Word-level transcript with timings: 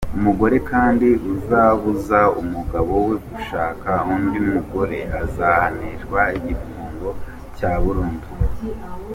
Umugore 0.17 0.57
kandi 0.69 1.07
uzabuza 1.33 2.19
umugabo 2.41 2.91
we 3.07 3.15
gushaka 3.27 3.89
undi 4.13 4.39
mugore 4.51 4.99
azahanishwa 5.23 6.19
igifungo 6.37 7.09
cya 7.55 7.73
burundu. 7.83 8.27